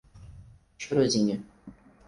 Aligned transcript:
Chorozinho 0.79 1.37